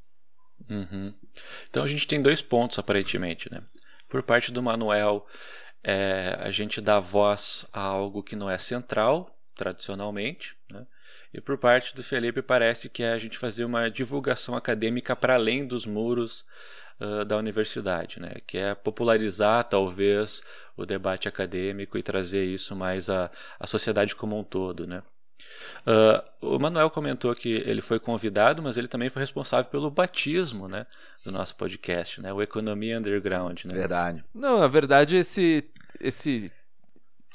Uhum. 0.69 1.15
Então 1.69 1.85
a 1.85 1.87
gente 1.87 2.07
tem 2.07 2.21
dois 2.21 2.41
pontos 2.41 2.79
aparentemente, 2.79 3.51
né? 3.53 3.63
Por 4.09 4.23
parte 4.23 4.51
do 4.51 4.63
Manuel, 4.63 5.27
é, 5.83 6.37
a 6.41 6.51
gente 6.51 6.81
dá 6.81 6.99
voz 6.99 7.67
a 7.73 7.81
algo 7.81 8.23
que 8.23 8.35
não 8.35 8.51
é 8.51 8.59
central 8.59 9.39
tradicionalmente, 9.55 10.57
né? 10.71 10.87
E 11.33 11.41
por 11.41 11.59
parte 11.59 11.95
do 11.95 12.03
Felipe 12.03 12.43
parece 12.43 12.89
que 12.89 13.03
é 13.03 13.13
a 13.13 13.19
gente 13.19 13.39
fazer 13.39 13.65
uma 13.65 13.91
divulgação 13.91 14.55
acadêmica 14.55 15.15
para 15.15 15.35
além 15.35 15.67
dos 15.67 15.87
muros 15.87 16.45
uh, 17.01 17.25
da 17.25 17.37
universidade, 17.37 18.21
né? 18.21 18.35
que 18.47 18.59
é 18.59 18.75
popularizar 18.75 19.65
talvez 19.65 20.43
o 20.77 20.87
debate 20.87 21.29
acadêmico 21.29 21.99
e 21.99 22.03
trazer 22.03 22.45
isso 22.45 22.75
mais 22.75 23.09
à, 23.09 23.31
à 23.59 23.67
sociedade 23.67 24.15
como 24.15 24.39
um 24.39 24.45
todo. 24.45 24.87
Né? 24.87 25.03
Uh, 25.87 26.55
o 26.55 26.59
Manuel 26.59 26.91
comentou 26.91 27.35
que 27.35 27.49
ele 27.49 27.83
foi 27.83 28.01
convidado, 28.01 28.63
mas 28.63 28.77
ele 28.77 28.89
também 28.89 29.09
foi 29.09 29.21
responsável 29.21 29.71
pelo 29.71 29.91
batismo 29.91 30.69
né, 30.69 30.87
do 31.25 31.31
nosso 31.31 31.55
podcast, 31.57 32.21
né, 32.21 32.33
o 32.33 32.43
Economia 32.43 32.99
Underground. 32.99 33.65
Né? 33.65 33.75
Verdade. 33.75 34.25
Não, 34.35 34.59
na 34.59 34.69
verdade, 34.69 35.17
esse, 35.17 35.69
esse 36.01 36.51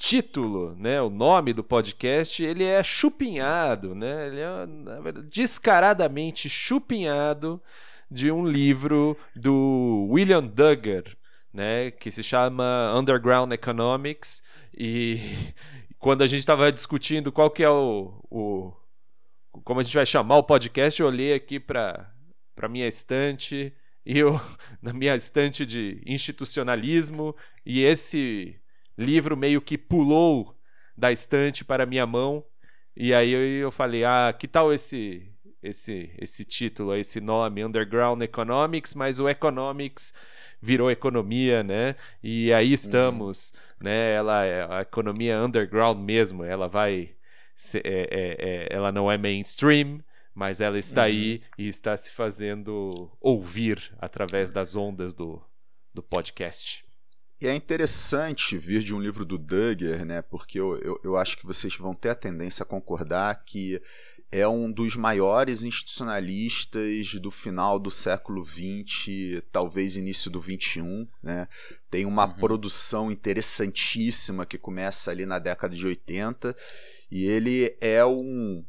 título, 0.01 0.75
né, 0.77 1.00
o 1.00 1.12
nome 1.12 1.53
do 1.53 1.63
podcast, 1.63 2.43
ele 2.43 2.63
é 2.63 2.84
chupinhado, 2.84 3.93
né? 3.93 4.27
Ele 4.27 4.39
é 4.39 5.01
verdade, 5.01 5.27
descaradamente 5.27 6.50
chupinhado 6.50 7.62
de 8.10 8.31
um 8.31 8.43
livro 8.43 9.15
do 9.36 10.08
William 10.10 10.43
Duggar, 10.43 11.03
né, 11.53 11.91
que 11.91 12.10
se 12.10 12.24
chama 12.24 12.91
Underground 12.98 13.51
Economics 13.53 14.41
e 14.75 15.20
quando 16.00 16.24
a 16.24 16.27
gente 16.27 16.39
estava 16.39 16.72
discutindo 16.72 17.31
qual 17.31 17.51
que 17.51 17.62
é 17.62 17.70
o, 17.70 18.25
o, 18.27 18.74
como 19.63 19.81
a 19.81 19.84
gente 19.84 19.96
vai 19.96 20.05
chamar 20.05 20.38
o 20.38 20.43
podcast, 20.43 21.00
eu 21.00 21.08
olhei 21.08 21.34
aqui 21.34 21.60
para 21.60 22.12
para 22.55 22.67
minha 22.67 22.88
estante 22.88 23.72
e 24.03 24.17
eu 24.17 24.41
na 24.81 24.93
minha 24.93 25.15
estante 25.15 25.63
de 25.63 26.01
institucionalismo 26.08 27.36
e 27.63 27.84
esse 27.84 28.60
livro 29.01 29.36
meio 29.36 29.62
que 29.62 29.77
pulou 29.77 30.55
da 30.98 31.12
estante 31.12 31.63
para 31.65 31.86
minha 31.86 32.05
mão 32.05 32.43
e 32.96 33.13
aí 33.13 33.31
eu, 33.31 33.72
falei 33.72 34.03
ah 34.03 34.34
que 34.38 34.48
tal 34.48 34.74
esse 34.74 35.31
esse, 35.62 36.12
esse 36.17 36.43
título, 36.43 36.96
esse 36.96 37.22
nome, 37.22 37.63
Underground 37.63 38.22
Economics, 38.22 38.96
mas 38.96 39.20
o 39.20 39.29
Economics 39.29 40.13
virou 40.62 40.89
economia, 40.89 41.63
né? 41.63 41.96
E 42.24 42.51
aí 42.51 42.74
estamos, 42.74 43.51
uhum. 43.51 43.86
né? 43.86 44.13
Ela 44.13 44.43
é 44.43 44.74
a 44.74 44.81
economia 44.81 45.41
underground 45.41 46.00
mesmo, 46.00 46.43
ela 46.43 46.67
vai. 46.67 47.12
Ser, 47.55 47.86
é, 47.86 48.08
é, 48.10 48.36
é, 48.39 48.67
ela 48.72 48.91
não 48.91 49.12
é 49.12 49.20
mainstream, 49.20 50.00
mas 50.34 50.60
ela 50.62 50.79
está 50.79 51.01
uhum. 51.01 51.08
aí 51.08 51.41
e 51.58 51.67
está 51.67 51.96
se 51.96 52.12
fazendo 52.12 53.12
ouvir 53.20 53.93
através 54.00 54.50
das 54.50 54.75
ondas 54.75 55.13
do, 55.13 55.39
do 55.93 56.01
podcast. 56.01 56.84
E 57.41 57.48
é 57.48 57.55
interessante 57.55 58.55
vir 58.55 58.83
de 58.83 58.93
um 58.93 59.01
livro 59.01 59.25
do 59.25 59.36
Duggar, 59.36 60.05
né? 60.05 60.21
Porque 60.21 60.60
eu, 60.60 60.77
eu, 60.77 61.00
eu 61.03 61.17
acho 61.17 61.36
que 61.36 61.45
vocês 61.45 61.75
vão 61.75 61.95
ter 61.95 62.10
a 62.10 62.15
tendência 62.15 62.62
a 62.62 62.67
concordar 62.67 63.43
que 63.43 63.81
é 64.31 64.48
um 64.48 64.71
dos 64.71 64.95
maiores 64.95 65.63
institucionalistas 65.63 67.15
do 67.15 67.31
final 67.31 67.79
do 67.79 67.89
século 67.89 68.45
XX, 68.45 69.43
talvez 69.51 69.98
início 69.98 70.29
do 70.29 70.39
XXI. 70.39 71.07
Né? 71.21 71.48
Tem 71.89 72.05
uma 72.05 72.27
uhum. 72.27 72.36
produção 72.36 73.12
interessantíssima 73.12 74.45
que 74.45 74.60
começa 74.60 75.10
ali 75.10 75.25
na 75.25 75.39
década 75.39 75.75
de 75.75 75.86
80 75.86 76.55
e 77.10 77.25
ele 77.25 77.75
é 77.81 78.05
um 78.05 78.63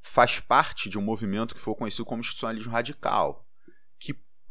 faz 0.00 0.40
parte 0.40 0.88
de 0.88 0.98
um 0.98 1.02
movimento 1.02 1.54
que 1.54 1.60
foi 1.60 1.74
conhecido 1.74 2.04
como 2.04 2.20
institucionalismo 2.20 2.72
radical, 2.72 3.43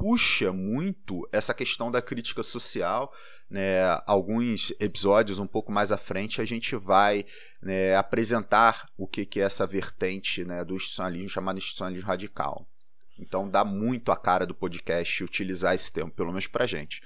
puxa 0.03 0.51
muito 0.51 1.25
essa 1.31 1.53
questão 1.53 1.89
da 1.89 2.01
crítica 2.01 2.43
social. 2.43 3.13
Né? 3.49 3.79
Alguns 4.05 4.73
episódios 4.77 5.39
um 5.39 5.47
pouco 5.47 5.71
mais 5.71 5.93
à 5.93 5.97
frente 5.97 6.41
a 6.41 6.45
gente 6.45 6.75
vai 6.75 7.25
né, 7.61 7.95
apresentar 7.95 8.89
o 8.97 9.07
que, 9.07 9.25
que 9.25 9.39
é 9.39 9.43
essa 9.43 9.65
vertente 9.65 10.43
né, 10.43 10.65
do 10.65 10.75
institucionalismo 10.75 11.29
chamado 11.29 11.57
institucionalismo 11.57 12.05
radical. 12.05 12.67
Então 13.17 13.49
dá 13.49 13.63
muito 13.63 14.11
a 14.11 14.17
cara 14.17 14.45
do 14.45 14.53
podcast 14.53 15.23
utilizar 15.23 15.73
esse 15.73 15.89
termo, 15.89 16.11
pelo 16.11 16.31
menos 16.31 16.47
pra 16.47 16.65
gente. 16.65 17.01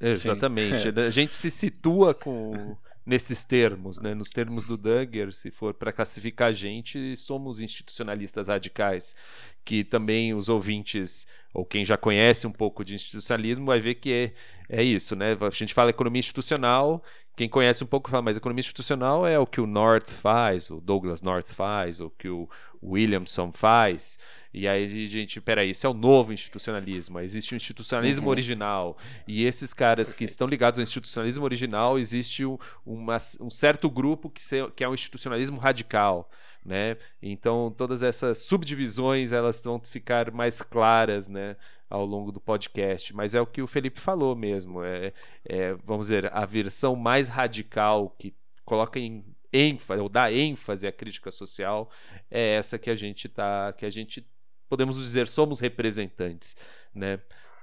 Exatamente. 0.00 0.88
a 0.88 1.10
gente 1.10 1.36
se 1.36 1.48
situa 1.48 2.12
com 2.12 2.76
nesses 3.10 3.42
termos, 3.42 3.98
né? 3.98 4.14
Nos 4.14 4.30
termos 4.30 4.64
do 4.64 4.76
Duggar, 4.76 5.32
se 5.32 5.50
for 5.50 5.74
para 5.74 5.92
classificar 5.92 6.50
a 6.50 6.52
gente, 6.52 7.16
somos 7.16 7.60
institucionalistas 7.60 8.46
radicais, 8.46 9.16
que 9.64 9.82
também 9.82 10.32
os 10.32 10.48
ouvintes 10.48 11.26
ou 11.52 11.64
quem 11.64 11.84
já 11.84 11.96
conhece 11.96 12.46
um 12.46 12.52
pouco 12.52 12.84
de 12.84 12.94
institucionalismo 12.94 13.66
vai 13.66 13.80
ver 13.80 13.96
que 13.96 14.12
é, 14.12 14.32
é 14.68 14.84
isso, 14.84 15.16
né? 15.16 15.36
A 15.40 15.50
gente 15.50 15.74
fala 15.74 15.90
economia 15.90 16.20
institucional, 16.20 17.02
quem 17.40 17.48
conhece 17.48 17.82
um 17.82 17.86
pouco 17.86 18.10
fala, 18.10 18.20
mas 18.20 18.36
economia 18.36 18.60
institucional 18.60 19.26
é 19.26 19.38
o 19.38 19.46
que 19.46 19.62
o 19.62 19.66
North 19.66 20.10
faz, 20.10 20.68
o 20.68 20.78
Douglas 20.78 21.22
North 21.22 21.46
faz, 21.46 21.98
o 21.98 22.10
que 22.10 22.28
o 22.28 22.46
Williamson 22.82 23.50
faz. 23.50 24.18
E 24.52 24.68
aí 24.68 24.84
a 24.84 25.06
gente, 25.06 25.40
peraí, 25.40 25.70
isso 25.70 25.86
é 25.86 25.88
o 25.88 25.94
novo 25.94 26.34
institucionalismo. 26.34 27.18
Existe 27.18 27.54
o 27.54 27.56
institucionalismo 27.56 28.26
uhum. 28.26 28.30
original. 28.30 28.98
E 29.26 29.46
esses 29.46 29.72
caras 29.72 30.12
que 30.12 30.22
estão 30.22 30.46
ligados 30.46 30.78
ao 30.78 30.82
institucionalismo 30.82 31.42
original, 31.42 31.98
existe 31.98 32.44
um, 32.44 32.58
uma, 32.84 33.16
um 33.40 33.48
certo 33.48 33.88
grupo 33.88 34.28
que, 34.28 34.42
se, 34.42 34.56
que 34.76 34.84
é 34.84 34.86
o 34.86 34.90
um 34.90 34.94
institucionalismo 34.94 35.58
radical. 35.58 36.30
Né? 36.64 36.96
Então 37.22 37.72
todas 37.76 38.02
essas 38.02 38.38
subdivisões 38.38 39.32
elas 39.32 39.60
vão 39.62 39.80
ficar 39.80 40.30
mais 40.30 40.60
claras, 40.60 41.28
né, 41.28 41.56
ao 41.88 42.04
longo 42.04 42.30
do 42.30 42.40
podcast. 42.40 43.14
Mas 43.14 43.34
é 43.34 43.40
o 43.40 43.46
que 43.46 43.62
o 43.62 43.66
Felipe 43.66 44.00
falou 44.00 44.36
mesmo. 44.36 44.82
É, 44.82 45.12
é 45.44 45.74
vamos 45.84 46.06
dizer 46.06 46.30
a 46.32 46.44
versão 46.44 46.94
mais 46.94 47.28
radical 47.28 48.10
que 48.18 48.34
coloca 48.64 48.98
em 48.98 49.24
ênfase 49.52 50.00
ou 50.00 50.08
dá 50.08 50.32
ênfase 50.32 50.86
à 50.86 50.92
crítica 50.92 51.30
social 51.30 51.90
é 52.30 52.54
essa 52.54 52.78
que 52.78 52.88
a 52.88 52.94
gente 52.94 53.28
tá 53.28 53.72
que 53.72 53.84
a 53.84 53.90
gente 53.90 54.24
podemos 54.70 54.96
dizer, 54.96 55.26
somos 55.26 55.58
representantes, 55.58 56.56
né? 56.94 57.18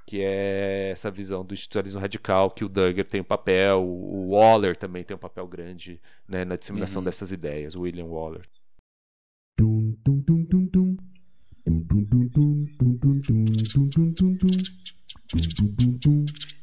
Que 0.05 0.21
é 0.21 0.89
essa 0.91 1.09
visão 1.09 1.43
do 1.43 1.53
institucionalismo 1.53 1.99
radical, 1.99 2.51
que 2.51 2.65
o 2.65 2.69
Duggar 2.69 3.05
tem 3.05 3.21
um 3.21 3.25
papel, 3.25 3.81
o 3.81 4.31
Waller 4.31 4.75
também 4.75 5.03
tem 5.03 5.15
um 5.15 5.19
papel 5.19 5.47
grande 5.47 6.01
né, 6.27 6.43
na 6.43 6.57
disseminação 6.57 6.99
uhum. 6.99 7.05
dessas 7.05 7.31
ideias, 7.31 7.75
o 7.75 7.81
William 7.81 8.05
Waller. 8.05 8.45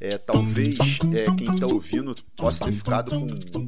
É, 0.01 0.17
talvez 0.19 0.79
é, 1.15 1.25
quem 1.37 1.53
está 1.55 1.67
ouvindo 1.67 2.15
possa 2.37 2.65
ter 2.65 2.73
ficado 2.73 3.11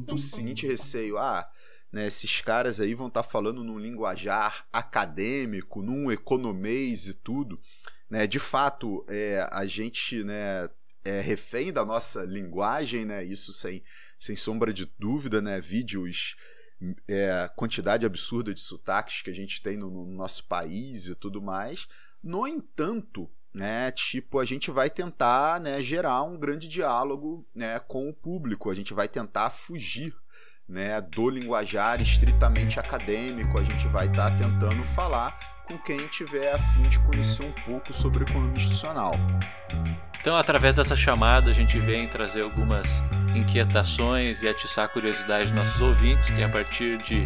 com 0.05 0.15
o 0.15 0.17
seguinte 0.17 0.65
receio: 0.65 1.17
ah, 1.17 1.47
né, 1.91 2.07
esses 2.07 2.41
caras 2.41 2.81
aí 2.81 2.93
vão 2.93 3.07
estar 3.07 3.23
tá 3.23 3.29
falando 3.29 3.63
num 3.63 3.79
linguajar 3.79 4.65
acadêmico, 4.71 5.81
num 5.81 6.11
economês 6.11 7.07
e 7.07 7.13
tudo. 7.13 7.59
Né? 8.09 8.25
De 8.25 8.39
fato, 8.39 9.05
é, 9.07 9.47
a 9.51 9.65
gente 9.65 10.23
né, 10.23 10.69
é 11.03 11.21
refém 11.21 11.71
da 11.71 11.85
nossa 11.85 12.23
linguagem, 12.23 13.05
né? 13.05 13.23
isso 13.23 13.53
sem, 13.53 13.83
sem 14.19 14.35
sombra 14.35 14.73
de 14.73 14.85
dúvida, 14.97 15.41
né? 15.41 15.59
vídeos, 15.61 16.35
é, 17.07 17.49
quantidade 17.55 18.05
absurda 18.05 18.53
de 18.53 18.59
sotaques 18.59 19.21
que 19.21 19.29
a 19.29 19.35
gente 19.35 19.61
tem 19.61 19.77
no, 19.77 19.89
no 19.89 20.05
nosso 20.05 20.45
país 20.47 21.07
e 21.07 21.15
tudo 21.15 21.41
mais. 21.41 21.87
No 22.23 22.47
entanto, 22.47 23.29
né, 23.53 23.91
tipo, 23.91 24.39
a 24.39 24.45
gente 24.45 24.69
vai 24.69 24.89
tentar 24.89 25.59
né, 25.59 25.81
gerar 25.81 26.23
um 26.23 26.37
grande 26.37 26.67
diálogo 26.67 27.47
né, 27.55 27.79
com 27.79 28.09
o 28.09 28.13
público, 28.13 28.69
a 28.69 28.75
gente 28.75 28.93
vai 28.93 29.07
tentar 29.07 29.49
fugir 29.49 30.13
né, 30.67 30.99
do 31.01 31.29
linguajar 31.29 32.01
estritamente 32.01 32.79
acadêmico, 32.79 33.57
a 33.57 33.63
gente 33.63 33.87
vai 33.87 34.07
estar 34.07 34.31
tá 34.31 34.37
tentando 34.37 34.83
falar 34.83 35.37
com 35.65 35.77
quem 35.77 36.07
tiver 36.07 36.53
a 36.53 36.57
fim 36.57 36.87
de 36.87 36.99
conhecer 36.99 37.43
um 37.43 37.53
pouco 37.65 37.93
sobre 37.93 38.23
economia 38.23 38.55
institucional. 38.55 39.13
Então, 40.19 40.35
através 40.35 40.73
dessa 40.73 40.95
chamada, 40.95 41.49
a 41.49 41.53
gente 41.53 41.79
vem 41.79 42.07
trazer 42.09 42.41
algumas 42.41 43.01
inquietações 43.35 44.43
e 44.43 44.47
atiçar 44.47 44.85
a 44.85 44.87
curiosidade 44.87 45.45
dos 45.45 45.51
nossos 45.51 45.81
ouvintes, 45.81 46.29
que 46.29 46.41
a 46.41 46.49
partir 46.49 46.97
de 47.01 47.25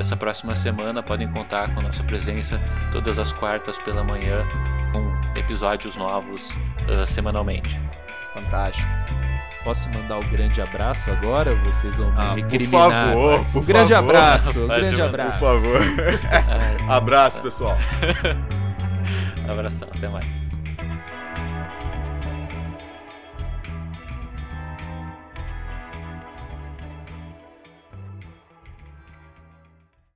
dessa 0.00 0.16
próxima 0.16 0.54
semana 0.54 1.02
podem 1.02 1.30
contar 1.30 1.74
com 1.74 1.80
a 1.80 1.82
nossa 1.82 2.02
presença 2.02 2.58
todas 2.90 3.18
as 3.18 3.34
quartas 3.34 3.76
pela 3.76 4.02
manhã 4.02 4.46
com 4.92 5.38
episódios 5.38 5.94
novos 5.94 6.48
uh, 6.88 7.06
semanalmente. 7.06 7.78
Fantástico. 8.32 8.88
Posso 9.62 9.90
mandar 9.90 10.18
um 10.18 10.30
grande 10.30 10.62
abraço 10.62 11.10
agora? 11.10 11.54
Vocês 11.54 11.98
vão 11.98 12.10
me 12.12 12.16
ah, 12.16 12.32
recriminar. 12.32 13.12
Por 13.12 13.42
favor, 13.42 13.52
por 13.52 13.62
um 13.62 13.66
grande 13.66 13.92
favor. 13.92 14.08
abraço, 14.16 14.64
um 14.64 14.68
grande 14.68 15.02
abraço. 15.02 15.38
Por 15.38 15.46
favor. 15.46 15.80
abraço, 16.88 17.42
pessoal. 17.42 17.76
Abração, 19.46 19.88
até 19.94 20.08
mais. 20.08 20.49